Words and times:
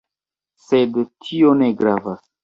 Sed 0.63 0.97
tio 1.25 1.51
ne 1.59 1.67
gravas 1.83 2.25